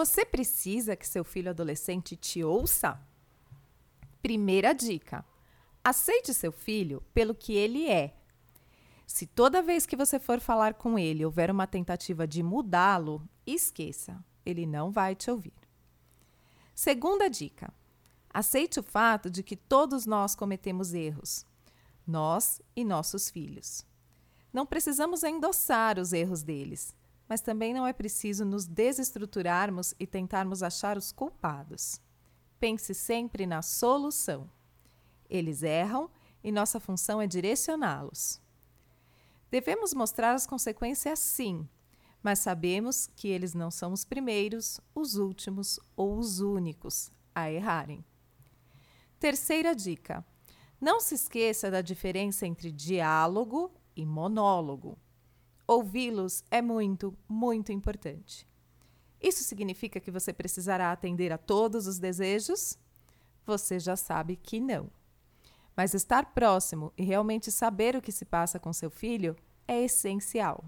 [0.00, 2.98] Você precisa que seu filho adolescente te ouça?
[4.22, 5.22] Primeira dica:
[5.84, 8.16] aceite seu filho pelo que ele é.
[9.06, 14.24] Se toda vez que você for falar com ele houver uma tentativa de mudá-lo, esqueça,
[14.46, 15.52] ele não vai te ouvir.
[16.74, 17.70] Segunda dica:
[18.32, 21.44] aceite o fato de que todos nós cometemos erros,
[22.06, 23.84] nós e nossos filhos.
[24.50, 26.94] Não precisamos endossar os erros deles,
[27.30, 32.00] mas também não é preciso nos desestruturarmos e tentarmos achar os culpados.
[32.58, 34.50] Pense sempre na solução.
[35.28, 36.10] Eles erram
[36.42, 38.40] e nossa função é direcioná-los.
[39.48, 41.68] Devemos mostrar as consequências sim,
[42.20, 48.04] mas sabemos que eles não são os primeiros, os últimos ou os únicos a errarem.
[49.20, 50.26] Terceira dica:
[50.80, 54.98] não se esqueça da diferença entre diálogo e monólogo.
[55.70, 58.44] Ouvi-los é muito, muito importante.
[59.22, 62.76] Isso significa que você precisará atender a todos os desejos?
[63.46, 64.90] Você já sabe que não.
[65.76, 69.36] Mas estar próximo e realmente saber o que se passa com seu filho
[69.68, 70.64] é essencial.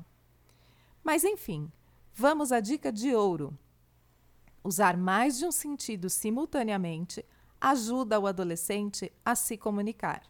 [1.03, 1.69] Mas enfim,
[2.15, 3.59] vamos à dica de ouro.
[4.63, 7.27] Usar mais de um sentido simultaneamente
[7.61, 10.23] ajuda o adolescente a se comunicar.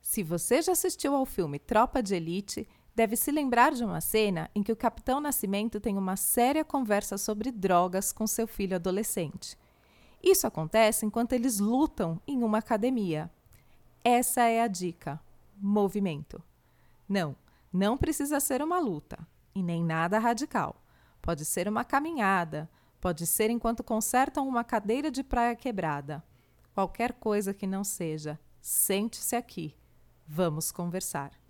[0.00, 4.50] Se você já assistiu ao filme Tropa de Elite, deve se lembrar de uma cena
[4.54, 9.58] em que o Capitão Nascimento tem uma séria conversa sobre drogas com seu filho adolescente.
[10.22, 13.30] Isso acontece enquanto eles lutam em uma academia.
[14.04, 15.20] Essa é a dica:
[15.56, 16.42] movimento.
[17.08, 17.34] Não,
[17.72, 19.18] não precisa ser uma luta
[19.54, 20.76] e nem nada radical.
[21.20, 26.22] Pode ser uma caminhada, pode ser enquanto consertam uma cadeira de praia quebrada.
[26.74, 29.76] Qualquer coisa que não seja, sente-se aqui.
[30.26, 31.41] Vamos conversar.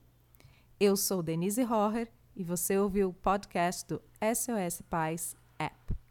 [0.84, 6.01] Eu sou Denise Rohrer e você ouviu o podcast do SOS Pais App.